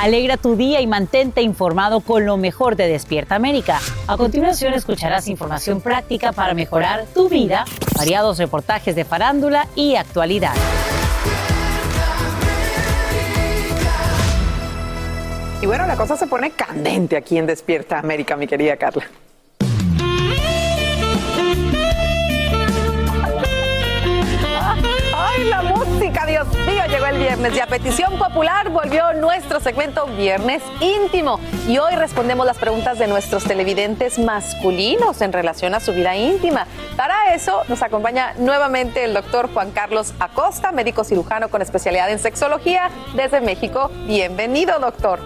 Alegra 0.00 0.38
tu 0.38 0.56
día 0.56 0.80
y 0.80 0.86
mantente 0.86 1.42
informado 1.42 2.00
con 2.00 2.24
lo 2.24 2.38
mejor 2.38 2.74
de 2.74 2.88
Despierta 2.88 3.34
América. 3.34 3.80
A 4.06 4.16
continuación 4.16 4.72
escucharás 4.72 5.28
información 5.28 5.82
práctica 5.82 6.32
para 6.32 6.54
mejorar 6.54 7.04
tu 7.12 7.28
vida, 7.28 7.66
variados 7.94 8.38
reportajes 8.38 8.96
de 8.96 9.04
farándula 9.04 9.68
y 9.74 9.96
actualidad. 9.96 10.54
Y 15.60 15.66
bueno, 15.66 15.86
la 15.86 15.96
cosa 15.96 16.16
se 16.16 16.26
pone 16.26 16.52
candente 16.52 17.18
aquí 17.18 17.36
en 17.36 17.44
Despierta 17.44 17.98
América, 17.98 18.36
mi 18.36 18.46
querida 18.46 18.78
Carla. 18.78 19.04
Viernes 27.40 27.56
y 27.56 27.60
a 27.60 27.66
petición 27.66 28.18
popular 28.18 28.68
volvió 28.68 29.14
nuestro 29.14 29.60
segmento 29.60 30.06
Viernes 30.06 30.62
Íntimo. 30.80 31.40
Y 31.66 31.78
hoy 31.78 31.94
respondemos 31.94 32.44
las 32.44 32.58
preguntas 32.58 32.98
de 32.98 33.06
nuestros 33.06 33.44
televidentes 33.44 34.18
masculinos 34.18 35.22
en 35.22 35.32
relación 35.32 35.74
a 35.74 35.80
su 35.80 35.92
vida 35.92 36.14
íntima. 36.16 36.66
Para 36.98 37.34
eso 37.34 37.62
nos 37.68 37.82
acompaña 37.82 38.34
nuevamente 38.38 39.04
el 39.04 39.14
doctor 39.14 39.48
Juan 39.54 39.70
Carlos 39.70 40.12
Acosta, 40.18 40.70
médico 40.70 41.02
cirujano 41.02 41.48
con 41.48 41.62
especialidad 41.62 42.10
en 42.10 42.18
sexología 42.18 42.90
desde 43.16 43.40
México. 43.40 43.90
Bienvenido, 44.06 44.78
doctor. 44.78 45.18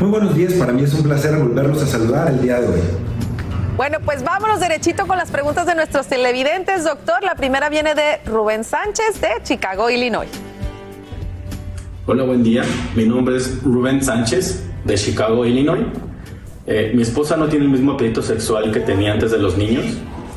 Muy 0.00 0.10
buenos 0.10 0.34
días, 0.34 0.54
para 0.54 0.72
mí 0.72 0.82
es 0.82 0.94
un 0.94 1.04
placer 1.04 1.36
volverlos 1.36 1.82
a 1.82 1.86
saludar 1.86 2.30
el 2.30 2.42
día 2.42 2.60
de 2.60 2.66
hoy. 2.66 3.09
Bueno, 3.80 3.96
pues 4.04 4.22
vámonos 4.22 4.60
derechito 4.60 5.06
con 5.06 5.16
las 5.16 5.30
preguntas 5.30 5.64
de 5.64 5.74
nuestros 5.74 6.06
televidentes, 6.06 6.84
doctor. 6.84 7.22
La 7.22 7.34
primera 7.34 7.70
viene 7.70 7.94
de 7.94 8.20
Rubén 8.26 8.62
Sánchez 8.62 9.22
de 9.22 9.28
Chicago, 9.42 9.88
Illinois. 9.88 10.28
Hola, 12.04 12.24
buen 12.24 12.42
día. 12.42 12.62
Mi 12.94 13.06
nombre 13.06 13.38
es 13.38 13.62
Rubén 13.62 14.04
Sánchez 14.04 14.66
de 14.84 14.94
Chicago, 14.96 15.46
Illinois. 15.46 15.86
Eh, 16.66 16.92
mi 16.94 17.00
esposa 17.00 17.38
no 17.38 17.48
tiene 17.48 17.64
el 17.64 17.70
mismo 17.70 17.92
apetito 17.92 18.20
sexual 18.20 18.70
que 18.70 18.80
tenía 18.80 19.14
antes 19.14 19.30
de 19.30 19.38
los 19.38 19.56
niños. 19.56 19.86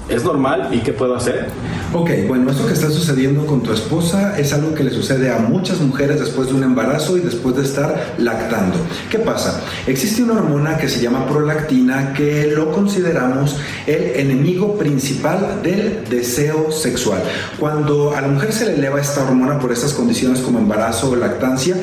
¿Es 0.10 0.24
normal 0.24 0.70
y 0.72 0.80
qué 0.80 0.92
puedo 0.92 1.16
hacer? 1.16 1.48
Ok, 1.94 2.10
bueno, 2.28 2.52
esto 2.52 2.68
que 2.68 2.74
está 2.74 2.90
sucediendo 2.90 3.46
con 3.46 3.62
tu 3.62 3.72
esposa 3.72 4.38
es 4.38 4.52
algo 4.52 4.74
que 4.74 4.84
le 4.84 4.92
sucede 4.92 5.32
a 5.32 5.38
muchas 5.38 5.80
mujeres 5.80 6.20
después 6.20 6.50
de 6.50 6.56
un 6.56 6.64
embarazo 6.64 7.18
y 7.18 7.22
después 7.22 7.56
de 7.56 7.64
estar 7.64 8.16
lactando. 8.18 8.76
¿Qué 9.10 9.20
pasa? 9.20 9.62
Existe 9.88 10.24
una 10.24 10.34
hormona 10.34 10.78
que 10.78 10.90
se 10.90 11.00
llama 11.00 11.28
prolactina 11.28 12.14
que 12.14 12.48
lo 12.48 12.72
consideramos 12.72 13.58
el 13.86 14.20
enemigo 14.20 14.76
principal 14.78 15.62
del 15.64 16.04
deseo 16.10 16.72
sexual. 16.72 17.22
Cuando 17.60 18.16
a 18.16 18.22
la 18.22 18.28
mujer 18.28 18.52
se 18.52 18.66
le 18.66 18.74
eleva 18.74 19.00
esta 19.00 19.24
hormona 19.24 19.60
por 19.60 19.72
estas 19.72 19.94
condiciones 19.94 20.40
como 20.40 20.60
embarazo 20.60 21.12
o 21.12 21.16
lactancia, 21.16 21.76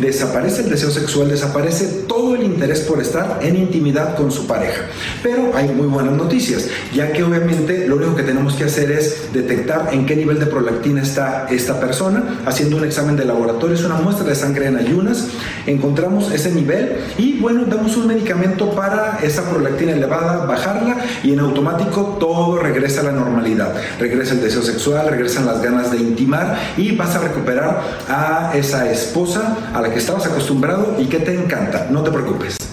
desaparece 0.00 0.62
el 0.62 0.70
deseo 0.70 0.90
sexual, 0.90 1.28
desaparece 1.28 2.04
todo 2.08 2.34
el 2.34 2.42
interés 2.42 2.80
por 2.80 3.00
estar 3.00 3.38
en 3.42 3.56
intimidad 3.56 4.16
con 4.16 4.32
su 4.32 4.46
pareja. 4.46 4.82
Pero 5.22 5.52
hay 5.54 5.68
muy 5.68 5.86
buenas 5.86 6.14
noticias, 6.14 6.68
ya 6.94 7.12
que 7.12 7.22
obviamente 7.22 7.67
lo 7.68 7.96
único 7.96 8.16
que 8.16 8.22
tenemos 8.22 8.54
que 8.54 8.64
hacer 8.64 8.90
es 8.90 9.32
detectar 9.32 9.90
en 9.92 10.06
qué 10.06 10.16
nivel 10.16 10.38
de 10.38 10.46
prolactina 10.46 11.02
está 11.02 11.46
esta 11.50 11.78
persona, 11.80 12.40
haciendo 12.46 12.76
un 12.76 12.84
examen 12.84 13.16
de 13.16 13.24
laboratorio, 13.24 13.74
es 13.74 13.84
una 13.84 13.96
muestra 13.96 14.26
de 14.26 14.34
sangre 14.34 14.66
en 14.66 14.76
ayunas, 14.76 15.28
encontramos 15.66 16.32
ese 16.32 16.52
nivel 16.52 16.96
y 17.18 17.38
bueno, 17.38 17.64
damos 17.64 17.96
un 17.96 18.06
medicamento 18.06 18.70
para 18.72 19.18
esa 19.22 19.48
prolactina 19.48 19.92
elevada, 19.92 20.46
bajarla 20.46 20.96
y 21.22 21.32
en 21.32 21.40
automático 21.40 22.16
todo 22.18 22.58
regresa 22.58 23.00
a 23.00 23.04
la 23.04 23.12
normalidad. 23.12 23.74
Regresa 23.98 24.34
el 24.34 24.40
deseo 24.40 24.62
sexual, 24.62 25.08
regresan 25.08 25.46
las 25.46 25.62
ganas 25.62 25.90
de 25.90 25.98
intimar 25.98 26.58
y 26.76 26.96
vas 26.96 27.14
a 27.14 27.20
recuperar 27.20 27.82
a 28.08 28.52
esa 28.54 28.90
esposa 28.90 29.56
a 29.74 29.80
la 29.80 29.90
que 29.90 29.98
estabas 29.98 30.26
acostumbrado 30.26 30.96
y 30.98 31.06
que 31.06 31.18
te 31.18 31.34
encanta. 31.34 31.88
No 31.90 32.02
te 32.02 32.10
preocupes. 32.10 32.67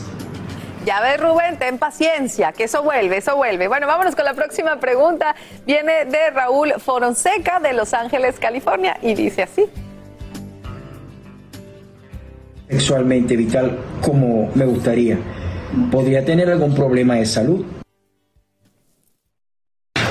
Ya 0.96 1.02
ves, 1.02 1.20
Rubén, 1.20 1.58
ten 1.60 1.78
paciencia, 1.78 2.54
que 2.54 2.64
eso 2.64 2.82
vuelve, 2.82 3.18
eso 3.18 3.36
vuelve. 3.36 3.68
Bueno, 3.68 3.86
vámonos 3.86 4.16
con 4.16 4.24
la 4.24 4.34
próxima 4.34 4.80
pregunta. 4.80 5.36
Viene 5.66 6.06
de 6.06 6.30
Raúl 6.30 6.72
Foronseca 6.78 7.60
de 7.60 7.74
Los 7.74 7.94
Ángeles, 7.94 8.40
California, 8.40 8.98
y 9.02 9.14
dice 9.14 9.44
así. 9.44 9.66
Sexualmente 12.70 13.36
vital 13.36 13.78
como 14.02 14.50
me 14.56 14.64
gustaría. 14.64 15.18
¿Podría 15.92 16.24
tener 16.24 16.50
algún 16.50 16.74
problema 16.74 17.16
de 17.16 17.26
salud? 17.26 17.66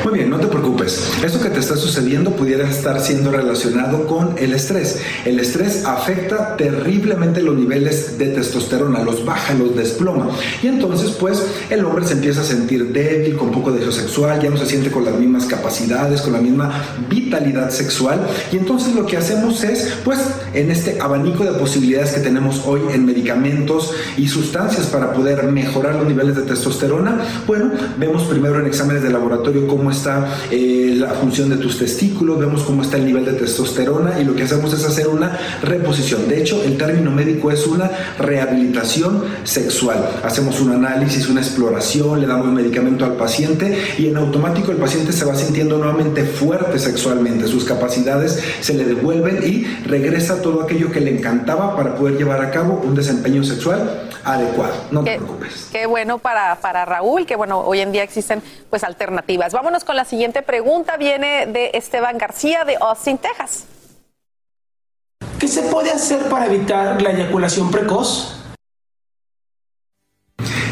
Muy 0.05 0.13
bien, 0.13 0.29
no 0.29 0.39
te 0.39 0.49
preocupes. 0.85 1.25
Eso 1.25 1.41
que 1.41 1.51
te 1.51 1.61
está 1.61 1.77
sucediendo 1.77 2.31
pudiera 2.33 2.69
estar 2.69 3.01
siendo 3.01 3.31
relacionado 3.31 4.07
con 4.07 4.37
el 4.39 4.53
estrés. 4.53 5.01
El 5.25 5.39
estrés 5.39 5.85
afecta 5.85 6.57
terriblemente 6.57 7.43
los 7.43 7.57
niveles 7.57 8.19
de 8.19 8.29
testosterona, 8.29 9.03
los 9.03 9.25
baja, 9.25 9.55
los 9.55 9.75
desploma. 9.77 10.29
Y 10.63 10.69
entonces, 10.69 11.13
pues, 11.13 11.43
el 11.71 11.85
hombre 11.85 12.07
se 12.07 12.15
empieza 12.15 12.43
a 12.43 12.45
sentir 12.45 12.93
débil, 12.93 13.37
con 13.37 13.51
poco 13.51 13.73
deseo 13.73 13.93
sexual, 13.93 14.41
ya 14.41 14.51
no 14.51 14.57
se 14.57 14.67
siente 14.67 14.91
con 14.91 15.05
las 15.05 15.19
mismas 15.19 15.47
capacidades, 15.47 16.21
con 16.21 16.33
la 16.33 16.41
misma 16.41 16.83
vitalidad 17.09 17.71
sexual. 17.71 18.21
Y 18.53 18.57
entonces 18.57 18.95
lo 18.95 19.07
que 19.07 19.17
hacemos 19.17 19.65
es, 19.65 19.95
pues, 20.05 20.19
en 20.53 20.71
este 20.71 21.01
abanico 21.01 21.45
de 21.45 21.53
posibilidades 21.53 22.13
que 22.13 22.21
tenemos 22.21 22.63
hoy 22.67 22.81
en 22.93 23.05
medicamentos 23.05 23.93
y 24.17 24.29
sustancias 24.29 24.87
para 24.87 25.13
poder 25.13 25.45
mejorar 25.45 25.97
los 25.97 26.07
niveles 26.07 26.37
de 26.37 26.43
testosterona, 26.43 27.19
bueno, 27.47 27.73
vemos 27.99 28.25
primero 28.25 28.61
en 28.61 28.67
exámenes 28.67 29.03
de 29.03 29.11
laboratorio 29.11 29.67
cómo 29.67 29.91
está 29.91 30.29
eh, 30.51 30.74
la 30.97 31.11
función 31.11 31.51
de 31.51 31.57
tus 31.57 31.79
testículos, 31.79 32.39
vemos 32.39 32.63
cómo 32.63 32.83
está 32.83 32.97
el 32.97 33.07
nivel 33.07 33.25
de 33.25 33.33
testosterona 33.33 34.21
y 34.21 34.25
lo 34.25 34.35
que 34.35 34.45
hacemos 34.45 34.73
es 34.73 34.85
hacer 34.85 35.09
una 35.09 35.39
reposición. 35.63 36.29
De 36.29 36.41
hecho, 36.41 36.63
el 36.63 36.77
término 36.77 37.11
médico 37.11 37.51
es 37.51 37.67
una 37.67 37.91
rehabilitación 38.19 39.25
sexual. 39.45 40.09
Hacemos 40.23 40.61
un 40.61 40.73
análisis, 40.73 41.29
una 41.29 41.41
exploración, 41.41 42.21
le 42.21 42.27
damos 42.27 42.47
medicamento 42.49 43.05
al 43.05 43.15
paciente 43.15 43.77
y 43.99 44.07
en 44.07 44.17
automático 44.17 44.71
el 44.71 44.79
paciente 44.79 45.13
se 45.13 45.25
va 45.25 45.35
sintiendo 45.35 45.79
nuevamente 45.79 46.25
fuerte 46.25 46.79
sexualmente, 46.79 47.47
sus 47.47 47.65
capacidades 47.65 48.39
se 48.61 48.75
le 48.75 48.85
devuelven 48.85 49.41
y 49.45 49.65
regresa 49.87 50.43
todo 50.43 50.63
aquello 50.63 50.91
que 50.91 51.01
le 51.01 51.17
encantaba 51.17 51.77
para 51.77 51.95
poder 51.97 52.17
llevar 52.17 52.41
a 52.43 52.51
cabo 52.51 52.83
un 52.85 52.95
desempeño 52.95 53.45
sexual 53.45 54.04
adecuado. 54.25 54.75
No 54.91 55.05
te 55.05 55.17
preocupes. 55.17 55.69
Qué 55.71 55.87
bueno 55.87 56.19
para, 56.19 56.57
para 56.57 56.85
Raúl, 56.85 57.27
que 57.27 57.37
bueno, 57.37 57.61
hoy 57.61 57.81
en 57.81 57.93
día 57.93 58.03
existen 58.03 58.43
pues 58.71 58.85
alternativas. 58.85 59.53
Vámonos 59.53 59.85
con 59.85 59.97
la 59.97 60.05
siguiente 60.05 60.43
pregunta, 60.43 60.97
viene 60.97 61.47
de 61.47 61.71
Esteban 61.75 62.19
García 62.19 62.65
de 62.65 62.77
Austin, 62.81 63.19
Texas. 63.19 63.65
¿Qué 65.39 65.49
se 65.49 65.63
puede 65.63 65.91
hacer 65.91 66.29
para 66.29 66.47
evitar 66.47 67.01
la 67.03 67.11
eyaculación 67.11 67.71
precoz? 67.71 68.44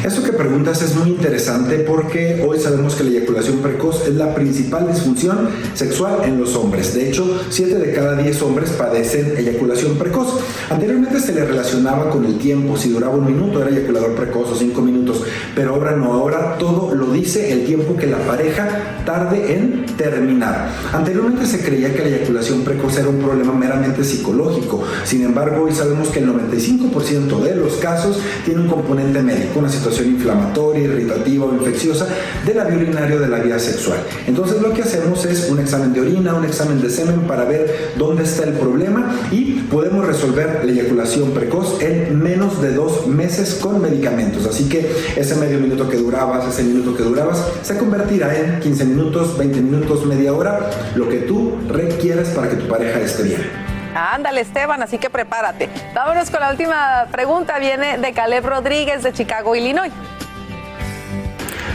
Esto 0.05 0.25
que 0.25 0.33
preguntas 0.33 0.83
es 0.83 0.97
muy 0.97 1.11
interesante 1.11 1.79
porque 1.79 2.45
hoy 2.45 2.59
sabemos 2.59 2.97
que 2.97 3.05
la 3.05 3.11
eyaculación 3.11 3.59
precoz 3.59 4.09
es 4.09 4.17
la 4.17 4.35
principal 4.35 4.89
disfunción 4.89 5.49
sexual 5.75 6.23
en 6.25 6.41
los 6.41 6.57
hombres. 6.57 6.93
De 6.93 7.09
hecho, 7.09 7.25
7 7.49 7.77
de 7.77 7.93
cada 7.93 8.17
10 8.17 8.43
hombres 8.43 8.71
padecen 8.71 9.35
eyaculación 9.37 9.97
precoz. 9.99 10.41
Anteriormente 10.71 11.21
se 11.21 11.33
le 11.33 11.45
relacionaba 11.45 12.11
con 12.11 12.25
el 12.25 12.37
tiempo, 12.39 12.77
si 12.77 12.89
duraba 12.89 13.15
un 13.15 13.27
minuto 13.27 13.63
era 13.63 13.71
eyaculador 13.71 14.17
precoz 14.17 14.51
o 14.51 14.57
5 14.57 14.83
minutos, 14.83 15.23
pero 15.55 15.75
ahora 15.75 15.93
no, 15.93 16.13
ahora 16.13 16.59
todo 16.59 16.93
lo 16.93 17.13
dice 17.13 17.53
el 17.53 17.65
tiempo 17.65 17.97
que 17.97 18.09
la 18.09 18.19
pareja 18.19 19.05
tarde 19.07 19.55
en 19.55 19.87
terminar. 19.97 20.69
Anteriormente 20.93 21.47
se 21.47 21.61
creía 21.61 21.95
que 21.95 22.03
la 22.03 22.09
eyaculación 22.09 22.63
precoz 22.63 22.99
era 22.99 23.09
un 23.09 23.21
problema 23.21 23.53
meramente 23.53 24.03
psicológico, 24.03 24.83
sin 25.05 25.23
embargo 25.23 25.63
hoy 25.63 25.73
sabemos 25.73 26.09
que 26.09 26.19
el 26.19 26.29
95% 26.29 27.41
de 27.41 27.55
los 27.55 27.75
casos 27.75 28.19
tiene 28.45 28.63
un 28.63 28.69
componente 28.69 29.23
médico, 29.23 29.61
una 29.61 29.69
situación 29.69 29.92
inflamatoria, 30.01 30.85
irritativa 30.85 31.47
o 31.47 31.55
infecciosa 31.55 32.09
de 32.47 32.55
la 32.55 32.65
vía 32.65 32.79
urinaria 32.79 33.19
de 33.19 33.29
la 33.29 33.39
vía 33.39 33.59
sexual. 33.59 33.99
Entonces 34.27 34.61
lo 34.61 34.73
que 34.73 34.83
hacemos 34.83 35.25
es 35.25 35.51
un 35.51 35.61
examen 35.61 35.93
de 35.93 36.01
orina, 36.01 36.35
un 36.35 36.45
examen 36.45 36.81
de 36.81 36.91
semen 36.91 37.21
para 37.23 37.45
ver 37.45 37.93
dónde 37.97 38.25
está 38.25 38.45
el 38.45 38.55
problema 38.55 39.15
y 39.31 39.63
podemos 39.71 40.07
resolver 40.07 40.63
la 40.65 40.71
eyaculación 40.73 41.31
precoz 41.33 41.81
en 41.83 42.23
menos 42.23 42.61
de 42.63 42.73
dos 42.73 43.07
meses 43.07 43.59
con 43.61 43.81
medicamentos. 43.81 44.47
Así 44.47 44.69
que 44.69 44.91
ese 45.17 45.37
medio 45.37 45.59
minuto 45.59 45.89
que 45.89 45.97
durabas, 45.97 46.49
ese 46.49 46.63
minuto 46.63 46.97
que 46.97 47.03
durabas, 47.03 47.43
se 47.63 47.77
convertirá 47.77 48.39
en 48.39 48.61
15 48.61 48.85
minutos, 48.85 49.37
20 49.39 49.61
minutos, 49.61 50.07
media 50.07 50.33
hora, 50.33 50.71
lo 50.95 51.09
que 51.09 51.19
tú 51.19 51.59
requieres 51.69 52.29
para 52.29 52.49
que 52.49 52.57
tu 52.57 52.69
pareja 52.69 53.01
esté 53.01 53.23
bien. 53.25 53.72
Ándale, 53.95 54.41
Esteban, 54.41 54.83
así 54.83 54.99
que 54.99 55.11
prepárate. 55.11 55.69
Vámonos 55.95 56.31
con 56.31 56.41
la 56.41 56.51
última 56.51 57.07
pregunta. 57.11 57.59
Viene 57.59 57.99
de 57.99 58.13
Caleb 58.13 58.47
Rodríguez 58.47 59.03
de 59.03 59.13
Chicago, 59.13 59.55
Illinois. 59.55 59.93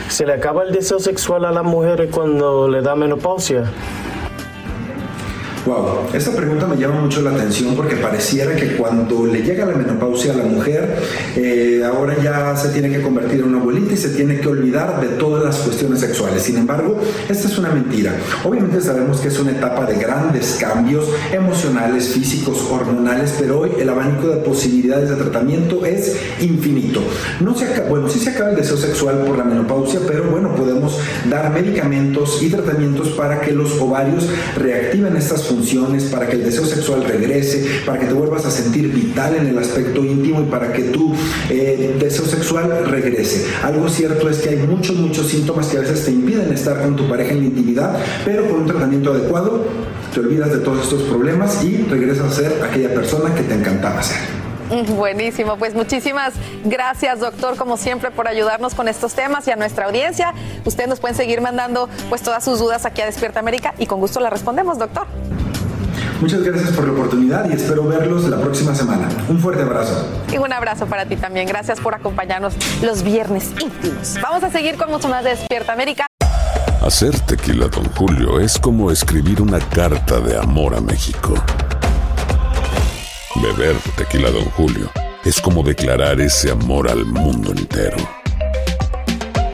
¿Se 0.10 0.26
le 0.26 0.34
acaba 0.34 0.64
el 0.64 0.72
deseo 0.72 1.00
sexual 1.00 1.46
a 1.46 1.52
las 1.52 1.64
mujeres 1.64 2.10
cuando 2.12 2.68
le 2.68 2.82
da 2.82 2.96
menopausia? 2.96 3.66
Wow, 5.68 6.08
esta 6.14 6.32
pregunta 6.32 6.66
me 6.66 6.78
llama 6.78 7.02
mucho 7.02 7.22
la 7.22 7.32
atención 7.32 7.76
porque 7.76 7.98
pareciera 7.98 8.56
que 8.56 8.78
cuando 8.78 9.26
le 9.26 9.42
llega 9.42 9.66
la 9.66 9.76
menopausia 9.76 10.32
a 10.32 10.38
la 10.38 10.46
mujer, 10.46 10.96
eh, 11.36 11.84
ahora 11.86 12.16
ya 12.24 12.56
se 12.56 12.70
tiene 12.70 12.90
que 12.90 13.02
convertir 13.02 13.42
en 13.42 13.48
una 13.48 13.60
abuelita 13.60 13.94
y 13.94 13.98
se 13.98 14.12
tiene 14.12 14.40
que 14.40 14.48
olvidar 14.48 15.02
de 15.02 15.08
todas 15.18 15.44
las 15.44 15.58
cuestiones 15.58 16.00
sexuales. 16.00 16.44
Sin 16.44 16.56
embargo, 16.56 16.98
esta 17.28 17.50
es 17.50 17.58
una 17.58 17.70
mentira. 17.72 18.16
Obviamente 18.46 18.80
sabemos 18.80 19.20
que 19.20 19.28
es 19.28 19.38
una 19.40 19.52
etapa 19.52 19.86
de 19.86 19.96
grandes 19.96 20.58
cambios 20.58 21.10
emocionales, 21.34 22.08
físicos, 22.14 22.66
hormonales, 22.72 23.36
pero 23.38 23.60
hoy 23.60 23.72
el 23.78 23.90
abanico 23.90 24.30
de 24.30 24.38
posibilidades 24.38 25.10
de 25.10 25.18
tratamiento 25.18 25.86
es 25.86 26.16
infinito. 26.40 27.02
No 27.42 27.54
se 27.58 27.66
acaba, 27.66 27.90
bueno, 27.90 28.08
sí 28.08 28.20
se 28.20 28.30
acaba 28.30 28.52
el 28.52 28.56
deseo 28.56 28.78
sexual 28.78 29.18
por 29.26 29.38
la 29.38 29.44
menopausia, 29.44 30.00
pero 30.08 30.32
bueno, 30.32 30.56
podemos 30.56 30.98
dar 31.30 31.52
medicamentos 31.52 32.42
y 32.42 32.50
tratamientos 32.50 33.10
para 33.10 33.42
que 33.42 33.52
los 33.52 33.78
ovarios 33.82 34.30
reactiven 34.56 35.18
estas 35.18 35.44
funciones 35.44 35.57
para 36.12 36.28
que 36.28 36.36
el 36.36 36.44
deseo 36.44 36.66
sexual 36.66 37.04
regrese, 37.04 37.82
para 37.86 38.00
que 38.00 38.06
te 38.06 38.14
vuelvas 38.14 38.46
a 38.46 38.52
sentir 38.52 38.88
vital 38.94 39.36
en 39.36 39.48
el 39.48 39.58
aspecto 39.58 40.04
íntimo 40.04 40.42
y 40.42 40.46
para 40.46 40.72
que 40.72 40.84
tu 40.84 41.14
eh, 41.50 41.96
deseo 42.00 42.26
sexual 42.26 42.86
regrese. 42.86 43.46
Algo 43.64 43.90
cierto 43.90 44.30
es 44.30 44.38
que 44.40 44.50
hay 44.50 44.58
muchos, 44.58 44.96
muchos 44.96 45.28
síntomas 45.28 45.68
que 45.68 45.78
a 45.78 45.82
veces 45.82 46.06
te 46.06 46.12
impiden 46.12 46.52
estar 46.54 46.82
con 46.82 46.96
tu 46.96 47.08
pareja 47.08 47.32
en 47.32 47.40
la 47.40 47.46
intimidad, 47.46 47.98
pero 48.24 48.48
con 48.48 48.62
un 48.62 48.68
tratamiento 48.68 49.12
adecuado 49.14 49.66
te 50.14 50.20
olvidas 50.20 50.52
de 50.52 50.60
todos 50.60 50.84
estos 50.84 51.04
problemas 51.04 51.64
y 51.64 51.78
regresas 51.90 52.26
a 52.26 52.32
ser 52.32 52.64
aquella 52.64 52.94
persona 52.94 53.34
que 53.34 53.44
te 53.44 53.54
encantaba 53.54 54.02
ser. 54.02 54.38
Buenísimo, 54.70 55.58
pues 55.58 55.74
muchísimas 55.74 56.34
gracias 56.66 57.22
doctor 57.22 57.56
como 57.56 57.78
siempre 57.78 58.12
por 58.12 58.28
ayudarnos 58.28 58.76
con 58.76 58.90
estos 58.90 59.14
temas 59.14 59.48
y 59.48 59.52
a 59.52 59.56
nuestra 59.56 59.86
audiencia. 59.86 60.34
Ustedes 60.66 60.90
nos 60.90 61.00
pueden 61.00 61.16
seguir 61.16 61.40
mandando 61.40 61.88
pues 62.10 62.22
todas 62.22 62.44
sus 62.44 62.60
dudas 62.60 62.86
aquí 62.86 63.02
a 63.02 63.06
Despierta 63.06 63.40
América 63.40 63.74
y 63.78 63.86
con 63.86 64.02
gusto 64.02 64.20
las 64.20 64.32
respondemos 64.32 64.78
doctor. 64.78 65.08
Muchas 66.20 66.42
gracias 66.42 66.72
por 66.72 66.88
la 66.88 66.94
oportunidad 66.94 67.48
y 67.48 67.54
espero 67.54 67.84
verlos 67.88 68.24
la 68.28 68.38
próxima 68.38 68.74
semana. 68.74 69.08
Un 69.30 69.40
fuerte 69.40 69.62
abrazo. 69.62 70.04
Y 70.32 70.38
un 70.40 70.52
abrazo 70.52 70.88
para 70.88 71.06
ti 71.06 71.16
también. 71.16 71.48
Gracias 71.48 71.80
por 71.80 71.94
acompañarnos 71.94 72.56
los 72.82 73.04
viernes 73.04 73.52
íntimos. 73.62 74.18
Vamos 74.22 74.44
a 74.44 74.50
seguir 74.50 74.78
con 74.78 74.90
mucho 74.90 75.08
más 75.10 75.24
de 75.24 75.32
Despierta 75.32 75.74
América. 75.74 76.08
Hacer 76.82 77.20
tequila, 77.20 77.68
don 77.68 77.86
Julio, 77.92 78.40
es 78.40 78.58
como 78.58 78.90
escribir 78.92 79.42
una 79.42 79.60
carta 79.60 80.20
de 80.20 80.38
amor 80.38 80.76
a 80.76 80.82
México. 80.82 81.36
Beber 83.36 83.76
tequila, 83.96 84.32
don 84.32 84.46
Julio, 84.52 84.90
es 85.24 85.40
como 85.40 85.62
declarar 85.62 86.20
ese 86.20 86.50
amor 86.50 86.90
al 86.90 87.06
mundo 87.06 87.52
entero. 87.52 87.98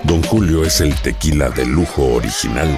Don 0.04 0.24
Julio 0.24 0.64
es 0.64 0.80
el 0.80 0.96
tequila 0.96 1.50
de 1.50 1.66
lujo 1.66 2.04
original 2.14 2.78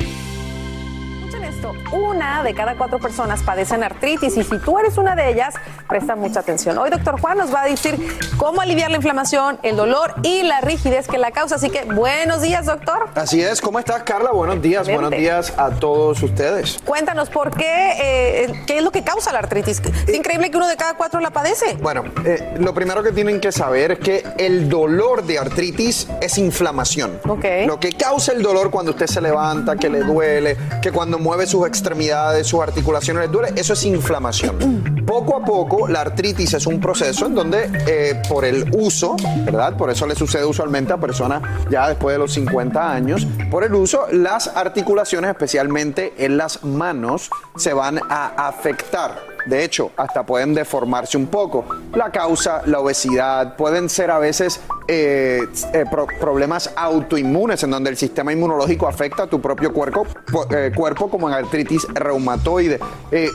Esto, 1.61 1.75
una 1.91 2.41
de 2.41 2.55
cada 2.55 2.75
cuatro 2.75 2.97
personas 2.97 3.43
padecen 3.43 3.83
artritis 3.83 4.35
y 4.35 4.43
si 4.43 4.57
tú 4.57 4.79
eres 4.79 4.97
una 4.97 5.15
de 5.15 5.29
ellas, 5.29 5.53
presta 5.87 6.15
mucha 6.15 6.39
atención. 6.39 6.75
Hoy 6.79 6.89
doctor 6.89 7.21
Juan 7.21 7.37
nos 7.37 7.53
va 7.53 7.61
a 7.61 7.65
decir 7.65 7.99
cómo 8.37 8.61
aliviar 8.61 8.89
la 8.89 8.97
inflamación, 8.97 9.59
el 9.61 9.75
dolor 9.75 10.15
y 10.23 10.41
la 10.41 10.61
rigidez 10.61 11.07
que 11.07 11.19
la 11.19 11.29
causa. 11.29 11.57
Así 11.57 11.69
que 11.69 11.83
buenos 11.83 12.41
días 12.41 12.65
doctor. 12.65 13.09
Así 13.13 13.43
es, 13.43 13.61
¿cómo 13.61 13.77
estás 13.77 14.01
Carla? 14.01 14.31
Buenos 14.31 14.59
días, 14.59 14.87
Excelente. 14.87 15.03
buenos 15.03 15.19
días 15.19 15.53
a 15.55 15.69
todos 15.69 16.23
ustedes. 16.23 16.79
Cuéntanos 16.83 17.29
por 17.29 17.55
qué, 17.55 17.91
eh, 18.01 18.63
qué 18.65 18.79
es 18.79 18.83
lo 18.83 18.89
que 18.89 19.03
causa 19.03 19.31
la 19.31 19.37
artritis. 19.37 19.83
Es 20.07 20.15
increíble 20.15 20.49
que 20.49 20.57
uno 20.57 20.67
de 20.67 20.77
cada 20.77 20.95
cuatro 20.95 21.19
la 21.19 21.29
padece. 21.29 21.77
Bueno, 21.79 22.05
eh, 22.25 22.55
lo 22.57 22.73
primero 22.73 23.03
que 23.03 23.11
tienen 23.11 23.39
que 23.39 23.51
saber 23.51 23.91
es 23.91 23.99
que 23.99 24.23
el 24.39 24.67
dolor 24.67 25.25
de 25.25 25.37
artritis 25.37 26.07
es 26.21 26.39
inflamación. 26.39 27.19
Ok. 27.27 27.45
Lo 27.67 27.79
que 27.79 27.91
causa 27.91 28.31
el 28.31 28.41
dolor 28.41 28.71
cuando 28.71 28.93
usted 28.93 29.05
se 29.05 29.21
levanta, 29.21 29.75
que 29.75 29.89
le 29.89 29.99
duele, 29.99 30.57
que 30.81 30.91
cuando 30.91 31.19
mueve 31.19 31.50
sus 31.51 31.67
extremidades, 31.67 32.47
sus 32.47 32.61
articulaciones 32.61 33.23
le 33.23 33.27
duele, 33.27 33.53
eso 33.59 33.73
es 33.73 33.83
inflamación. 33.83 35.03
Poco 35.05 35.35
a 35.35 35.43
poco, 35.43 35.87
la 35.89 36.01
artritis 36.01 36.53
es 36.53 36.65
un 36.65 36.79
proceso 36.79 37.25
en 37.25 37.35
donde 37.35 37.69
eh, 37.87 38.21
por 38.29 38.45
el 38.45 38.71
uso, 38.73 39.17
¿verdad? 39.43 39.75
Por 39.75 39.89
eso 39.89 40.07
le 40.07 40.15
sucede 40.15 40.45
usualmente 40.45 40.93
a 40.93 40.97
personas 40.97 41.41
ya 41.69 41.89
después 41.89 42.13
de 42.15 42.19
los 42.19 42.33
50 42.33 42.91
años, 42.91 43.27
por 43.49 43.65
el 43.65 43.73
uso, 43.73 44.07
las 44.11 44.47
articulaciones, 44.47 45.31
especialmente 45.31 46.13
en 46.17 46.37
las 46.37 46.63
manos, 46.63 47.29
se 47.57 47.73
van 47.73 47.99
a 48.09 48.47
afectar. 48.47 49.31
De 49.45 49.63
hecho, 49.63 49.91
hasta 49.97 50.25
pueden 50.25 50.53
deformarse 50.53 51.17
un 51.17 51.27
poco. 51.27 51.65
La 51.93 52.11
causa, 52.11 52.61
la 52.65 52.79
obesidad, 52.79 53.55
pueden 53.57 53.89
ser 53.89 54.11
a 54.11 54.19
veces 54.19 54.61
eh, 54.93 55.47
eh, 55.73 55.85
pro- 55.89 56.05
problemas 56.19 56.69
autoinmunes, 56.75 57.63
en 57.63 57.71
donde 57.71 57.89
el 57.89 57.95
sistema 57.95 58.33
inmunológico 58.33 58.89
afecta 58.89 59.23
a 59.23 59.27
tu 59.27 59.39
propio 59.39 59.71
cuerpo, 59.71 60.05
eh, 60.53 60.73
cuerpo 60.75 61.09
como 61.09 61.29
en 61.29 61.35
artritis 61.35 61.87
reumatoide. 61.93 62.77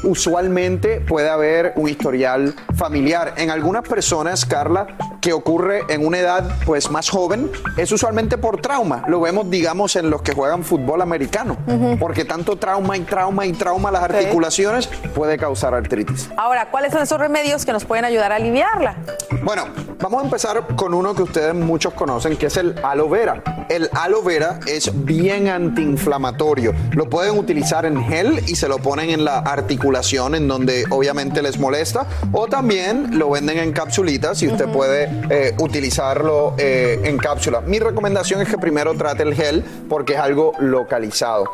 Usualmente 0.04 1.00
puede 1.00 1.30
haber 1.30 1.72
un 1.76 1.88
historial 1.88 2.54
familiar. 2.74 3.32
En 3.38 3.50
algunas 3.50 3.88
personas, 3.88 4.44
Carla, 4.44 4.86
que 5.22 5.32
ocurre 5.32 5.82
en 5.88 6.06
una 6.06 6.18
edad 6.18 6.56
pues 6.66 6.90
más 6.90 7.08
joven, 7.08 7.50
es 7.76 7.90
usualmente 7.90 8.36
por 8.36 8.60
trauma. 8.60 9.02
Lo 9.08 9.20
vemos, 9.20 9.48
digamos, 9.48 9.96
en 9.96 10.10
los 10.10 10.20
que 10.22 10.32
juegan 10.32 10.62
fútbol 10.62 11.00
americano, 11.00 11.56
porque 11.98 12.24
tanto 12.24 12.56
trauma 12.56 12.96
y 12.96 13.00
trauma 13.00 13.46
y 13.46 13.52
trauma 13.52 13.88
a 13.88 13.92
las 13.92 14.02
articulaciones 14.02 14.88
puede 15.14 15.38
causar 15.38 15.74
artritis. 15.74 16.28
Ahora, 16.36 16.70
¿cuáles 16.70 16.92
son 16.92 17.02
esos 17.02 17.18
remedios 17.18 17.64
que 17.64 17.72
nos 17.72 17.84
pueden 17.84 18.04
ayudar 18.04 18.32
a 18.32 18.36
aliviarla? 18.36 18.96
Bueno, 19.42 19.64
vamos 20.00 20.22
a 20.22 20.24
empezar 20.24 20.66
con 20.76 20.92
uno 20.94 21.14
que 21.14 21.22
ustedes 21.22 21.45
muchos 21.54 21.94
conocen, 21.94 22.36
que 22.36 22.46
es 22.46 22.56
el 22.56 22.74
aloe 22.82 23.08
vera. 23.08 23.66
El 23.68 23.88
aloe 23.92 24.22
vera 24.22 24.60
es 24.66 24.90
bien 25.04 25.48
antiinflamatorio. 25.48 26.74
Lo 26.92 27.08
pueden 27.08 27.38
utilizar 27.38 27.86
en 27.86 28.02
gel 28.04 28.40
y 28.46 28.56
se 28.56 28.68
lo 28.68 28.78
ponen 28.78 29.10
en 29.10 29.24
la 29.24 29.38
articulación 29.38 30.34
en 30.34 30.48
donde 30.48 30.84
obviamente 30.90 31.42
les 31.42 31.58
molesta. 31.58 32.06
O 32.32 32.46
también 32.46 33.18
lo 33.18 33.30
venden 33.30 33.58
en 33.58 33.72
capsulitas 33.72 34.42
y 34.42 34.48
usted 34.48 34.66
puede 34.68 35.10
eh, 35.30 35.54
utilizarlo 35.58 36.54
eh, 36.58 37.00
en 37.04 37.18
cápsula. 37.18 37.60
Mi 37.60 37.78
recomendación 37.78 38.40
es 38.40 38.48
que 38.48 38.58
primero 38.58 38.94
trate 38.94 39.22
el 39.22 39.34
gel 39.34 39.64
porque 39.88 40.14
es 40.14 40.20
algo 40.20 40.52
localizado. 40.58 41.44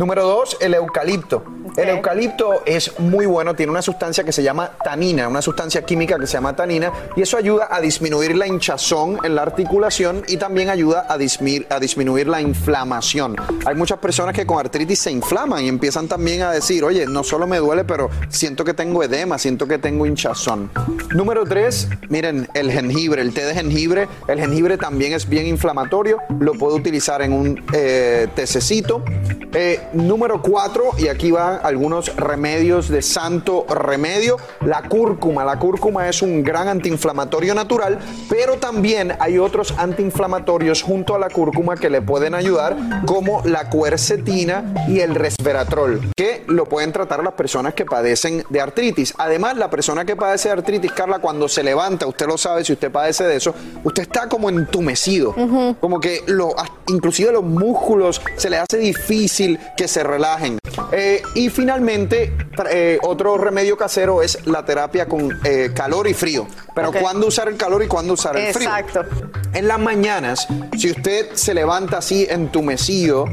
Número 0.00 0.24
dos, 0.24 0.56
el 0.62 0.72
eucalipto. 0.72 1.44
El 1.76 1.90
eucalipto 1.90 2.62
es 2.64 2.98
muy 2.98 3.26
bueno, 3.26 3.54
tiene 3.54 3.70
una 3.70 3.82
sustancia 3.82 4.24
que 4.24 4.32
se 4.32 4.42
llama 4.42 4.70
tanina, 4.82 5.28
una 5.28 5.42
sustancia 5.42 5.82
química 5.82 6.18
que 6.18 6.26
se 6.26 6.32
llama 6.32 6.56
tanina, 6.56 6.90
y 7.16 7.20
eso 7.20 7.36
ayuda 7.36 7.68
a 7.70 7.82
disminuir 7.82 8.34
la 8.34 8.46
hinchazón 8.46 9.18
en 9.22 9.34
la 9.34 9.42
articulación 9.42 10.22
y 10.26 10.38
también 10.38 10.70
ayuda 10.70 11.04
a, 11.06 11.18
dismi- 11.18 11.66
a 11.68 11.78
disminuir 11.78 12.28
la 12.28 12.40
inflamación. 12.40 13.36
Hay 13.66 13.74
muchas 13.74 13.98
personas 13.98 14.34
que 14.34 14.46
con 14.46 14.58
artritis 14.58 15.00
se 15.00 15.10
inflaman 15.10 15.64
y 15.64 15.68
empiezan 15.68 16.08
también 16.08 16.40
a 16.44 16.50
decir, 16.50 16.82
oye, 16.82 17.04
no 17.04 17.22
solo 17.22 17.46
me 17.46 17.58
duele, 17.58 17.84
pero 17.84 18.08
siento 18.30 18.64
que 18.64 18.72
tengo 18.72 19.04
edema, 19.04 19.36
siento 19.36 19.68
que 19.68 19.76
tengo 19.76 20.06
hinchazón. 20.06 20.70
Número 21.14 21.44
tres, 21.44 21.88
miren, 22.08 22.48
el 22.54 22.72
jengibre, 22.72 23.20
el 23.20 23.34
té 23.34 23.44
de 23.44 23.54
jengibre. 23.54 24.08
El 24.28 24.40
jengibre 24.40 24.78
también 24.78 25.12
es 25.12 25.28
bien 25.28 25.46
inflamatorio, 25.46 26.16
lo 26.38 26.54
puedo 26.54 26.74
utilizar 26.74 27.20
en 27.20 27.34
un 27.34 27.62
eh, 27.74 28.28
tececito. 28.34 29.04
Eh, 29.52 29.80
número 29.92 30.42
cuatro, 30.42 30.90
y 30.98 31.08
aquí 31.08 31.30
van 31.30 31.60
algunos 31.62 32.14
remedios 32.16 32.88
de 32.88 33.02
santo 33.02 33.66
remedio, 33.68 34.36
la 34.64 34.82
cúrcuma. 34.82 35.44
La 35.44 35.58
cúrcuma 35.58 36.08
es 36.08 36.22
un 36.22 36.42
gran 36.42 36.68
antiinflamatorio 36.68 37.54
natural, 37.54 37.98
pero 38.28 38.56
también 38.56 39.14
hay 39.18 39.38
otros 39.38 39.74
antiinflamatorios 39.76 40.82
junto 40.82 41.14
a 41.14 41.18
la 41.18 41.28
cúrcuma 41.28 41.76
que 41.76 41.90
le 41.90 42.02
pueden 42.02 42.34
ayudar, 42.34 42.76
como 43.06 43.42
la 43.44 43.70
cuercetina 43.70 44.74
y 44.88 45.00
el 45.00 45.14
resveratrol, 45.14 46.10
que 46.16 46.44
lo 46.46 46.66
pueden 46.66 46.92
tratar 46.92 47.22
las 47.22 47.34
personas 47.34 47.74
que 47.74 47.84
padecen 47.84 48.44
de 48.48 48.60
artritis. 48.60 49.14
Además, 49.18 49.56
la 49.56 49.70
persona 49.70 50.04
que 50.04 50.16
padece 50.16 50.48
de 50.48 50.54
artritis, 50.54 50.92
Carla, 50.92 51.18
cuando 51.18 51.48
se 51.48 51.62
levanta, 51.62 52.06
usted 52.06 52.26
lo 52.26 52.38
sabe, 52.38 52.64
si 52.64 52.72
usted 52.72 52.90
padece 52.90 53.24
de 53.24 53.36
eso, 53.36 53.54
usted 53.84 54.02
está 54.02 54.28
como 54.28 54.48
entumecido, 54.48 55.34
como 55.80 56.00
que 56.00 56.22
lo, 56.26 56.54
inclusive 56.88 57.32
los 57.32 57.44
músculos 57.44 58.20
se 58.36 58.50
le 58.50 58.58
hace 58.58 58.78
difícil 58.78 59.58
que 59.80 59.88
se 59.88 60.02
relajen. 60.04 60.58
Eh, 60.92 61.22
y 61.34 61.48
finalmente, 61.48 62.36
eh, 62.70 62.98
otro 63.02 63.38
remedio 63.38 63.78
casero 63.78 64.20
es 64.20 64.46
la 64.46 64.62
terapia 64.62 65.06
con 65.06 65.40
eh, 65.42 65.70
calor 65.74 66.06
y 66.06 66.12
frío. 66.12 66.46
Pero 66.74 66.90
Ok. 66.90 66.96
¿cuándo 67.00 67.26
usar 67.26 67.48
el 67.48 67.56
calor 67.56 67.82
y 67.82 67.86
cuándo 67.86 68.12
usar 68.12 68.36
el 68.36 68.52
frío? 68.52 68.68
Exacto. 68.68 69.06
En 69.54 69.66
las 69.66 69.80
mañanas, 69.80 70.46
si 70.76 70.90
usted 70.90 71.30
se 71.32 71.54
levanta 71.54 71.96
así 71.96 72.26
entumecido, 72.28 73.24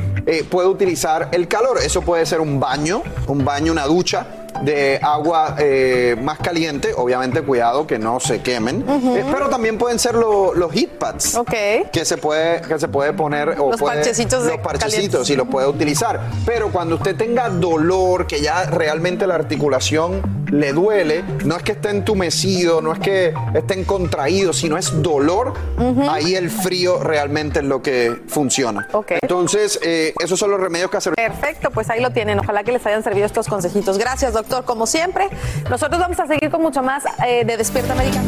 puede 0.50 0.70
utilizar 0.70 1.28
el 1.34 1.50
calor. 1.50 1.80
Eso 1.84 2.02
puede 2.02 2.26
ser 2.26 2.40
un 2.40 2.62
baño, 2.62 3.04
un 3.28 3.44
baño, 3.44 3.74
una 3.74 3.86
ducha 3.86 4.47
de 4.64 5.00
agua 5.02 5.56
eh, 5.60 6.16
más 6.22 6.40
caliente, 6.40 6.94
obviamente 6.96 7.42
cuidado 7.42 7.86
que 7.88 8.00
no 8.00 8.20
se 8.20 8.42
quemen, 8.42 8.84
Eh, 8.88 9.24
pero 9.32 9.50
también 9.50 9.78
pueden 9.78 10.00
ser 10.00 10.16
lo- 10.16 10.54
los 10.54 10.72
heat 10.72 10.90
pads 11.00 11.38
que 11.92 12.06
se 12.06 12.18
puede 12.18 12.62
que 12.62 12.80
se 12.80 12.88
puede 12.88 13.14
poner 13.14 13.50
o 13.60 13.72
Los 13.72 13.80
puede- 13.80 13.96
parchecitos 13.96 14.44
de 14.44 14.52
los 14.52 14.60
parchecitos 14.60 15.30
y 15.30 15.36
los 15.36 15.48
puede 15.48 15.68
utilizar. 15.68 16.20
Pero 16.46 16.70
cuando 16.72 16.96
usted 16.96 17.16
tenga 17.16 17.50
dolor, 17.50 18.28
que 18.28 18.42
ya 18.42 18.66
realmente 18.66 19.28
la 19.28 19.36
articulación 19.36 20.22
le 20.52 20.72
duele, 20.74 21.24
no 21.46 21.58
es 21.58 21.64
que 21.64 21.74
esté 21.74 21.90
entumecido, 21.90 22.82
no 22.82 22.94
es 22.94 23.00
que 23.00 23.34
estén 23.54 23.84
contraídos, 23.84 24.58
sino 24.58 24.78
es 24.78 25.02
dolor, 25.02 25.54
ahí 26.10 26.36
el 26.36 26.50
frío 26.50 27.00
realmente 27.04 27.60
es 27.60 27.66
lo 27.66 27.82
que 27.82 28.22
funciona. 28.28 28.88
Entonces, 29.22 29.80
eh, 29.84 30.14
esos 30.24 30.40
son 30.40 30.52
los 30.52 30.60
remedios 30.60 30.90
que 30.90 30.98
hacer. 30.98 31.14
Perfecto, 31.16 31.70
pues 31.72 31.90
ahí 31.90 32.02
lo 32.02 32.12
tienen. 32.12 32.40
Ojalá 32.40 32.64
que 32.64 32.72
les 32.72 32.86
hayan 32.86 33.04
servido 33.04 33.26
estos 33.26 33.48
consejitos. 33.48 33.98
Gracias, 33.98 34.34
doctor. 34.34 34.47
Como 34.66 34.88
siempre, 34.88 35.30
nosotros 35.70 36.00
vamos 36.00 36.20
a 36.20 36.28
seguir 36.28 36.50
con 36.50 36.62
mucho 36.62 36.82
más 36.82 37.04
eh, 37.26 37.44
de 37.44 37.58
Despierta 37.58 37.94
América. 37.94 38.22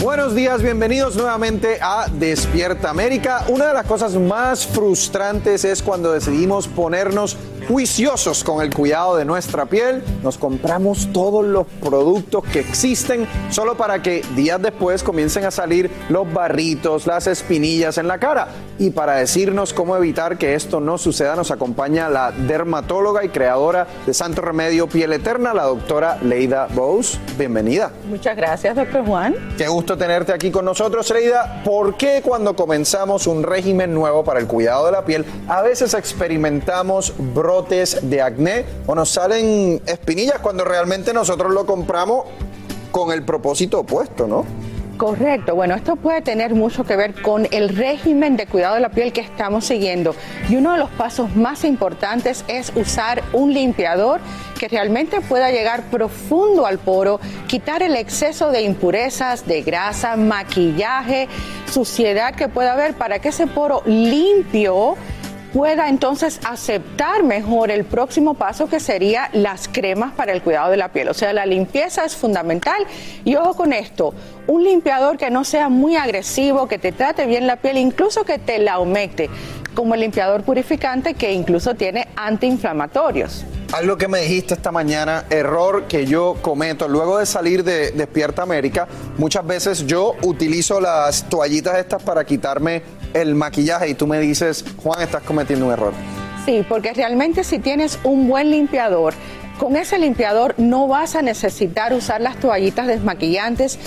Buenos 0.00 0.34
días, 0.34 0.62
bienvenidos 0.62 1.16
nuevamente 1.16 1.78
a 1.82 2.06
Despierta 2.08 2.88
América. 2.88 3.44
Una 3.48 3.66
de 3.66 3.74
las 3.74 3.84
cosas 3.84 4.14
más 4.14 4.64
frustrantes 4.64 5.64
es 5.64 5.82
cuando 5.82 6.12
decidimos 6.12 6.68
ponernos 6.68 7.36
juiciosos 7.68 8.42
con 8.44 8.62
el 8.62 8.72
cuidado 8.72 9.16
de 9.16 9.26
nuestra 9.26 9.66
piel. 9.66 10.02
Nos 10.22 10.38
compramos 10.38 11.10
todos 11.12 11.44
los 11.44 11.66
productos 11.66 12.42
que 12.44 12.60
existen 12.60 13.28
solo 13.50 13.76
para 13.76 14.02
que 14.02 14.22
días 14.34 14.60
después 14.60 15.02
comiencen 15.02 15.44
a 15.44 15.50
salir 15.50 15.90
los 16.08 16.32
barritos, 16.32 17.06
las 17.06 17.26
espinillas 17.26 17.98
en 17.98 18.08
la 18.08 18.18
cara. 18.18 18.48
Y 18.78 18.90
para 18.90 19.16
decirnos 19.16 19.74
cómo 19.74 19.96
evitar 19.96 20.38
que 20.38 20.54
esto 20.54 20.80
no 20.80 20.96
suceda, 20.96 21.36
nos 21.36 21.50
acompaña 21.50 22.08
la 22.08 22.32
dermatóloga 22.32 23.24
y 23.24 23.28
creadora 23.28 23.86
de 24.06 24.14
Santo 24.14 24.40
Remedio 24.40 24.88
Piel 24.88 25.12
Eterna, 25.12 25.52
la 25.52 25.64
doctora 25.64 26.16
Leida 26.22 26.68
Bose. 26.72 27.18
Bienvenida. 27.36 27.90
Muchas 28.08 28.36
gracias, 28.36 28.76
doctor 28.76 29.04
Juan. 29.04 29.34
Qué 29.58 29.68
gusto 29.68 29.98
tenerte 29.98 30.32
aquí 30.32 30.50
con 30.50 30.64
nosotros, 30.64 31.10
Leida. 31.10 31.62
¿Por 31.64 31.96
qué 31.96 32.22
cuando 32.24 32.56
comenzamos 32.56 33.26
un 33.26 33.42
régimen 33.42 33.92
nuevo 33.92 34.24
para 34.24 34.40
el 34.40 34.46
cuidado 34.46 34.86
de 34.86 34.92
la 34.92 35.04
piel, 35.04 35.26
a 35.48 35.60
veces 35.60 35.92
experimentamos 35.92 37.12
brotes 37.18 37.57
de 37.66 38.22
acné 38.22 38.64
o 38.86 38.94
nos 38.94 39.10
salen 39.10 39.80
espinillas 39.86 40.38
cuando 40.40 40.64
realmente 40.64 41.12
nosotros 41.12 41.52
lo 41.52 41.66
compramos 41.66 42.26
con 42.90 43.10
el 43.12 43.24
propósito 43.24 43.80
opuesto, 43.80 44.26
¿no? 44.26 44.44
Correcto, 44.98 45.54
bueno, 45.54 45.76
esto 45.76 45.94
puede 45.94 46.22
tener 46.22 46.54
mucho 46.54 46.82
que 46.82 46.96
ver 46.96 47.22
con 47.22 47.46
el 47.52 47.68
régimen 47.68 48.36
de 48.36 48.46
cuidado 48.46 48.74
de 48.74 48.80
la 48.80 48.88
piel 48.88 49.12
que 49.12 49.20
estamos 49.20 49.64
siguiendo. 49.64 50.16
Y 50.48 50.56
uno 50.56 50.72
de 50.72 50.78
los 50.78 50.90
pasos 50.90 51.36
más 51.36 51.62
importantes 51.62 52.44
es 52.48 52.72
usar 52.74 53.22
un 53.32 53.54
limpiador 53.54 54.20
que 54.58 54.66
realmente 54.66 55.20
pueda 55.20 55.52
llegar 55.52 55.84
profundo 55.84 56.66
al 56.66 56.80
poro, 56.80 57.20
quitar 57.46 57.84
el 57.84 57.94
exceso 57.94 58.50
de 58.50 58.62
impurezas, 58.62 59.46
de 59.46 59.62
grasa, 59.62 60.16
maquillaje, 60.16 61.28
suciedad 61.70 62.34
que 62.34 62.48
pueda 62.48 62.72
haber 62.72 62.94
para 62.94 63.20
que 63.20 63.28
ese 63.28 63.46
poro 63.46 63.82
limpio 63.86 64.96
pueda 65.52 65.88
entonces 65.88 66.40
aceptar 66.44 67.22
mejor 67.22 67.70
el 67.70 67.84
próximo 67.84 68.34
paso 68.34 68.68
que 68.68 68.80
sería 68.80 69.30
las 69.32 69.68
cremas 69.68 70.12
para 70.12 70.32
el 70.32 70.42
cuidado 70.42 70.70
de 70.70 70.76
la 70.76 70.92
piel. 70.92 71.08
O 71.08 71.14
sea, 71.14 71.32
la 71.32 71.46
limpieza 71.46 72.04
es 72.04 72.16
fundamental 72.16 72.86
y 73.24 73.36
ojo 73.36 73.54
con 73.54 73.72
esto, 73.72 74.14
un 74.46 74.64
limpiador 74.64 75.16
que 75.16 75.30
no 75.30 75.44
sea 75.44 75.68
muy 75.68 75.96
agresivo, 75.96 76.68
que 76.68 76.78
te 76.78 76.92
trate 76.92 77.26
bien 77.26 77.46
la 77.46 77.56
piel, 77.56 77.78
incluso 77.78 78.24
que 78.24 78.38
te 78.38 78.58
la 78.58 78.78
humecte, 78.78 79.30
como 79.74 79.94
el 79.94 80.00
limpiador 80.00 80.42
purificante 80.42 81.14
que 81.14 81.32
incluso 81.32 81.74
tiene 81.74 82.08
antiinflamatorios. 82.16 83.44
Algo 83.72 83.98
que 83.98 84.08
me 84.08 84.22
dijiste 84.22 84.54
esta 84.54 84.72
mañana, 84.72 85.26
error 85.28 85.84
que 85.88 86.06
yo 86.06 86.36
cometo. 86.40 86.88
Luego 86.88 87.18
de 87.18 87.26
salir 87.26 87.64
de 87.64 87.90
Despierta 87.90 88.42
América, 88.42 88.88
muchas 89.18 89.46
veces 89.46 89.86
yo 89.86 90.14
utilizo 90.22 90.80
las 90.80 91.28
toallitas 91.28 91.76
estas 91.76 92.02
para 92.02 92.24
quitarme 92.24 92.82
el 93.12 93.34
maquillaje 93.34 93.90
y 93.90 93.94
tú 93.94 94.06
me 94.06 94.20
dices, 94.20 94.64
Juan, 94.82 95.02
estás 95.02 95.22
cometiendo 95.22 95.66
un 95.66 95.72
error. 95.72 95.92
Sí, 96.46 96.64
porque 96.66 96.94
realmente 96.94 97.44
si 97.44 97.58
tienes 97.58 97.98
un 98.04 98.26
buen 98.26 98.50
limpiador, 98.50 99.12
con 99.58 99.76
ese 99.76 99.98
limpiador 99.98 100.54
no 100.56 100.88
vas 100.88 101.14
a 101.14 101.20
necesitar 101.20 101.92
usar 101.92 102.22
las 102.22 102.40
toallitas 102.40 102.86
desmaquillantes. 102.86 103.78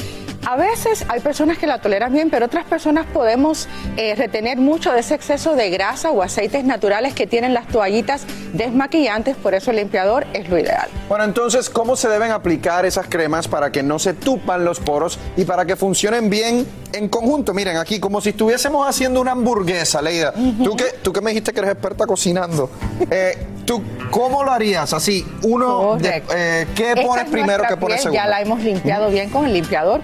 A 0.46 0.56
veces 0.56 1.06
hay 1.08 1.20
personas 1.20 1.58
que 1.60 1.68
la 1.68 1.80
toleran 1.80 2.12
bien, 2.14 2.30
pero 2.32 2.48
otras 2.48 2.66
personas 2.66 3.06
podemos 3.06 3.68
eh, 3.96 4.16
retener 4.16 4.58
mucho 4.58 4.92
de 4.92 5.02
ese 5.02 5.14
exceso 5.14 5.56
de 5.56 5.70
grasa 5.70 6.12
o 6.12 6.24
aceites 6.24 6.64
naturales 6.64 7.14
que 7.14 7.28
tienen 7.28 7.54
las 7.54 7.68
toallitas 7.68 8.24
desmaquillantes, 8.54 9.36
por 9.38 9.54
eso 9.54 9.70
el 9.72 9.78
limpiador 9.78 10.26
es 10.34 10.50
lo 10.50 10.58
ideal. 10.58 10.90
Bueno, 11.08 11.26
entonces, 11.26 11.70
¿cómo 11.70 11.96
se 11.96 12.10
deben 12.10 12.32
aplicar 12.32 12.86
esas 12.86 13.08
cremas 13.08 13.48
para 13.48 13.72
que 13.72 13.84
no 13.84 14.00
se 14.00 14.14
tupan 14.14 14.66
los 14.66 14.80
poros 14.80 15.20
y 15.38 15.46
para 15.46 15.66
que 15.66 15.76
funcionen 15.76 16.30
bien 16.30 16.66
en 16.94 17.08
conjunto? 17.08 17.54
Miren, 17.54 17.78
aquí 17.78 18.00
como 18.00 18.20
si 18.20 18.30
estuviésemos 18.30 18.88
haciendo 18.88 19.22
una 19.22 19.32
hamburguesa, 19.32 20.02
Leida. 20.02 20.34
¿Tú, 20.64 20.76
que, 20.76 20.86
tú 21.04 21.14
que 21.14 21.22
me 21.22 21.32
dijiste 21.32 21.54
que 21.54 21.60
eres 21.60 21.72
experta 21.74 22.06
cocinando. 22.08 22.70
Eh, 23.10 23.48
¿Tú 23.66 23.82
cómo 24.10 24.44
lo 24.44 24.52
harías? 24.52 24.92
Así, 24.92 25.24
uno, 25.44 25.96
de- 25.98 26.24
eh, 26.36 26.68
¿qué 26.76 26.90
Esta 26.90 27.02
pones 27.04 27.26
es 27.26 27.32
primero, 27.32 27.64
qué 27.70 27.78
pones 27.78 28.02
segundo? 28.02 28.22
Ya 28.22 28.28
la 28.28 28.42
hemos 28.42 28.60
limpiado 28.62 29.10
bien 29.10 29.30
con 29.30 29.46
el 29.46 29.54
limpiador 29.54 30.02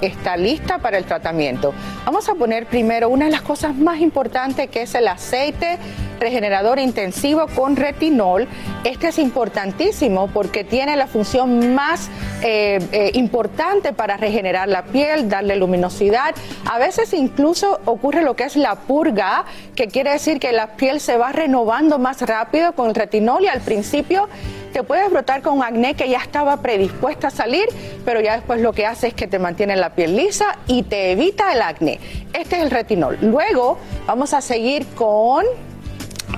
Está 0.00 0.36
lista 0.36 0.78
para 0.78 0.98
el 0.98 1.04
tratamiento. 1.04 1.72
Vamos 2.04 2.28
a 2.28 2.34
poner 2.34 2.66
primero 2.66 3.08
una 3.08 3.26
de 3.26 3.30
las 3.30 3.42
cosas 3.42 3.74
más 3.74 4.00
importantes 4.00 4.68
que 4.70 4.82
es 4.82 4.94
el 4.94 5.08
aceite 5.08 5.78
regenerador 6.20 6.78
intensivo 6.78 7.46
con 7.54 7.76
retinol. 7.76 8.46
Este 8.84 9.08
es 9.08 9.18
importantísimo 9.18 10.28
porque 10.28 10.64
tiene 10.64 10.96
la 10.96 11.06
función 11.06 11.74
más 11.74 12.08
eh, 12.42 12.78
eh, 12.92 13.10
importante 13.14 13.92
para 13.92 14.16
regenerar 14.16 14.68
la 14.68 14.84
piel, 14.84 15.28
darle 15.28 15.56
luminosidad. 15.56 16.34
A 16.70 16.78
veces 16.78 17.12
incluso 17.12 17.80
ocurre 17.84 18.22
lo 18.22 18.36
que 18.36 18.44
es 18.44 18.56
la 18.56 18.74
purga, 18.76 19.44
que 19.74 19.88
quiere 19.88 20.12
decir 20.12 20.38
que 20.40 20.52
la 20.52 20.76
piel 20.76 21.00
se 21.00 21.16
va 21.16 21.32
renovando 21.32 21.98
más 21.98 22.22
rápido 22.22 22.72
con 22.72 22.88
el 22.88 22.94
retinol 22.94 23.44
y 23.44 23.48
al 23.48 23.60
principio 23.60 24.28
te 24.74 24.82
puedes 24.82 25.08
brotar 25.08 25.40
con 25.40 25.62
acné 25.62 25.94
que 25.94 26.08
ya 26.08 26.18
estaba 26.18 26.56
predispuesta 26.56 27.28
a 27.28 27.30
salir, 27.30 27.66
pero 28.04 28.20
ya 28.20 28.34
después 28.34 28.60
lo 28.60 28.72
que 28.72 28.86
hace 28.86 29.06
es 29.06 29.14
que 29.14 29.28
te 29.28 29.38
mantiene 29.38 29.76
la 29.76 29.94
piel 29.94 30.16
lisa 30.16 30.58
y 30.66 30.82
te 30.82 31.12
evita 31.12 31.52
el 31.52 31.62
acné. 31.62 32.00
Este 32.32 32.56
es 32.56 32.62
el 32.64 32.72
retinol. 32.72 33.16
Luego 33.22 33.78
vamos 34.04 34.34
a 34.34 34.40
seguir 34.40 34.84
con 34.96 35.44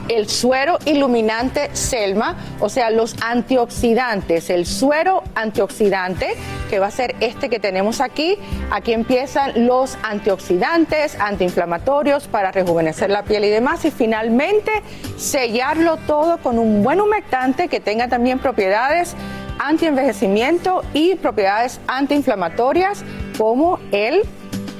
el 0.08 0.28
suero 0.28 0.78
iluminante 0.84 1.70
Selma, 1.72 2.36
o 2.60 2.68
sea, 2.68 2.90
los 2.90 3.16
antioxidantes, 3.22 4.50
el 4.50 4.66
suero 4.66 5.22
antioxidante, 5.34 6.34
que 6.70 6.78
va 6.78 6.86
a 6.86 6.90
ser 6.90 7.16
este 7.20 7.48
que 7.48 7.58
tenemos 7.58 8.00
aquí. 8.00 8.38
Aquí 8.70 8.92
empiezan 8.92 9.66
los 9.66 9.96
antioxidantes, 10.02 11.18
antiinflamatorios 11.20 12.26
para 12.26 12.52
rejuvenecer 12.52 13.10
la 13.10 13.22
piel 13.22 13.44
y 13.44 13.50
demás. 13.50 13.84
Y 13.84 13.90
finalmente 13.90 14.70
sellarlo 15.16 15.96
todo 15.98 16.38
con 16.38 16.58
un 16.58 16.82
buen 16.82 17.00
humectante 17.00 17.68
que 17.68 17.80
tenga 17.80 18.08
también 18.08 18.38
propiedades 18.38 19.14
antienvejecimiento 19.58 20.82
y 20.92 21.14
propiedades 21.14 21.80
antiinflamatorias 21.86 23.04
como 23.38 23.78
el, 23.90 24.22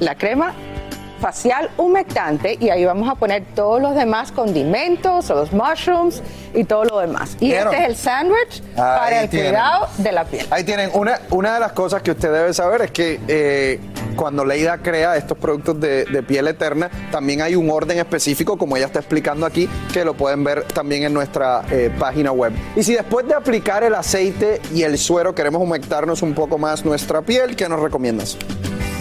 la 0.01 0.15
crema 0.17 0.55
facial 1.21 1.71
humectante 1.77 2.57
y 2.61 2.71
ahí 2.71 2.85
vamos 2.85 3.09
a 3.09 3.15
poner 3.15 3.45
todos 3.55 3.81
los 3.81 3.95
demás 3.95 4.33
condimentos, 4.33 5.29
los 5.31 5.53
mushrooms 5.53 6.23
y 6.55 6.65
todo 6.65 6.85
lo 6.85 6.99
demás. 7.01 7.37
Y 7.41 7.49
¿Vieron? 7.49 7.73
este 7.73 7.85
es 7.85 7.91
el 7.91 7.97
sándwich 7.97 8.63
para 8.75 9.23
el 9.23 9.29
tienen. 9.31 9.51
cuidado 9.53 9.89
de 9.99 10.13
la 10.13 10.25
piel. 10.25 10.47
Ahí 10.51 10.65
tienen, 10.65 10.91
una, 10.95 11.21
una 11.31 11.55
de 11.55 11.61
las 11.61 11.73
cosas 11.73 12.03
que 12.03 12.11
usted 12.13 12.33
debe 12.33 12.53
saber 12.55 12.83
es 12.83 12.91
que 12.91 13.21
eh, 13.29 13.81
cuando 14.15 14.45
Leida 14.45 14.79
crea 14.79 15.17
estos 15.17 15.37
productos 15.37 15.79
de, 15.81 16.05
de 16.07 16.23
piel 16.23 16.49
eterna, 16.49 16.91
también 17.11 17.43
hay 17.43 17.55
un 17.55 17.69
orden 17.71 17.99
específico, 17.99 18.57
como 18.57 18.77
ella 18.77 18.87
está 18.87 19.01
explicando 19.01 19.45
aquí, 19.45 19.69
que 19.93 20.05
lo 20.05 20.15
pueden 20.15 20.43
ver 20.45 20.65
también 20.65 21.03
en 21.05 21.13
nuestra 21.13 21.63
eh, 21.71 21.91
página 21.99 22.33
web. 22.33 22.53
Y 22.75 22.83
si 22.83 22.95
después 22.95 23.27
de 23.27 23.35
aplicar 23.35 23.85
el 23.85 23.95
aceite 23.95 24.61
y 24.73 24.83
el 24.83 24.97
suero 24.99 25.35
queremos 25.35 25.61
humectarnos 25.63 26.23
un 26.23 26.35
poco 26.35 26.57
más 26.59 26.85
nuestra 26.85 27.23
piel, 27.23 27.57
¿qué 27.57 27.69
nos 27.69 27.81
recomiendas? 27.81 28.39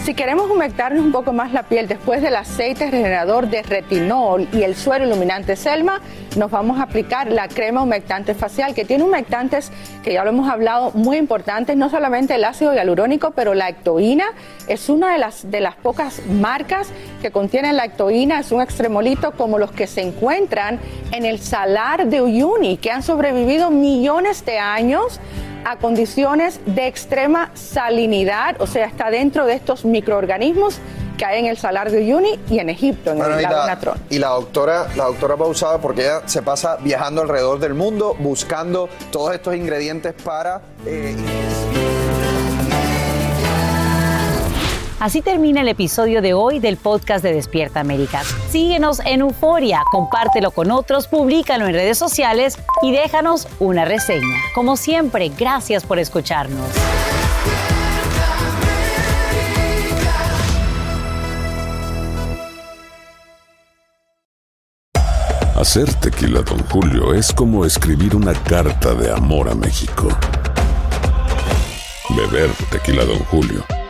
Si 0.06 0.14
queremos 0.14 0.48
humectarnos 0.48 1.04
un 1.04 1.10
poco 1.10 1.32
más 1.32 1.52
la 1.52 1.64
piel 1.64 1.88
después 1.88 2.22
del 2.22 2.36
aceite 2.36 2.88
regenerador 2.88 3.48
de 3.48 3.64
retinol 3.64 4.46
y 4.52 4.62
el 4.62 4.76
suero 4.76 5.04
iluminante 5.04 5.56
Selma, 5.56 6.00
nos 6.36 6.48
vamos 6.48 6.78
a 6.78 6.84
aplicar 6.84 7.32
la 7.32 7.48
crema 7.48 7.82
humectante 7.82 8.32
facial 8.36 8.72
que 8.72 8.84
tiene 8.84 9.02
humectantes 9.02 9.72
que 10.04 10.12
ya 10.12 10.22
lo 10.22 10.30
hemos 10.30 10.48
hablado 10.48 10.92
muy 10.92 11.16
importantes, 11.16 11.76
no 11.76 11.90
solamente 11.90 12.36
el 12.36 12.44
ácido 12.44 12.72
hialurónico, 12.72 13.32
pero 13.32 13.54
la 13.54 13.68
ectoína. 13.68 14.26
Es 14.68 14.88
una 14.88 15.10
de 15.10 15.18
las, 15.18 15.50
de 15.50 15.60
las 15.60 15.74
pocas 15.74 16.24
marcas 16.26 16.86
que 17.20 17.32
contienen 17.32 17.76
la 17.76 17.86
ectoína, 17.86 18.38
es 18.38 18.52
un 18.52 18.62
extremolito 18.62 19.32
como 19.32 19.58
los 19.58 19.72
que 19.72 19.88
se 19.88 20.02
encuentran 20.02 20.78
en 21.10 21.24
el 21.24 21.40
salar 21.40 22.06
de 22.06 22.22
Uyuni, 22.22 22.76
que 22.76 22.92
han 22.92 23.02
sobrevivido 23.02 23.72
millones 23.72 24.44
de 24.44 24.60
años 24.60 25.18
a 25.66 25.78
condiciones 25.78 26.60
de 26.64 26.86
extrema 26.86 27.50
salinidad, 27.54 28.54
o 28.60 28.68
sea, 28.68 28.86
está 28.86 29.10
dentro 29.10 29.46
de 29.46 29.54
estos 29.54 29.84
microorganismos 29.84 30.78
que 31.18 31.24
hay 31.24 31.40
en 31.40 31.46
el 31.46 31.56
salar 31.56 31.90
de 31.90 31.98
Uyuni 31.98 32.38
y 32.48 32.60
en 32.60 32.68
Egipto, 32.68 33.10
en 33.10 33.18
Bueno, 33.18 33.34
el 33.36 33.42
lago 33.42 33.56
la, 33.56 33.66
Natron. 33.66 33.98
y 34.08 34.18
la 34.20 34.28
doctora, 34.28 34.86
la 34.94 35.06
doctora 35.06 35.36
Pausada, 35.36 35.78
porque 35.78 36.02
ella 36.02 36.22
se 36.26 36.40
pasa 36.40 36.76
viajando 36.76 37.20
alrededor 37.20 37.58
del 37.58 37.74
mundo 37.74 38.14
buscando 38.20 38.88
todos 39.10 39.34
estos 39.34 39.56
ingredientes 39.56 40.14
para 40.22 40.60
eh, 40.86 41.16
Así 44.98 45.20
termina 45.20 45.60
el 45.60 45.68
episodio 45.68 46.22
de 46.22 46.32
hoy 46.32 46.58
del 46.58 46.78
podcast 46.78 47.22
de 47.22 47.34
Despierta 47.34 47.80
América. 47.80 48.22
Síguenos 48.48 49.00
en 49.00 49.20
Euforia, 49.20 49.82
compártelo 49.92 50.52
con 50.52 50.70
otros, 50.70 51.06
públicalo 51.06 51.66
en 51.66 51.74
redes 51.74 51.98
sociales 51.98 52.58
y 52.80 52.92
déjanos 52.92 53.46
una 53.58 53.84
reseña. 53.84 54.38
Como 54.54 54.78
siempre, 54.78 55.30
gracias 55.38 55.84
por 55.84 55.98
escucharnos. 55.98 56.66
Hacer 65.56 65.92
tequila, 65.94 66.40
Don 66.40 66.58
Julio, 66.70 67.12
es 67.12 67.32
como 67.32 67.66
escribir 67.66 68.16
una 68.16 68.32
carta 68.32 68.94
de 68.94 69.12
amor 69.12 69.50
a 69.50 69.54
México. 69.54 70.08
Beber 72.10 72.50
tequila, 72.70 73.04
Don 73.04 73.18
Julio, 73.24 73.64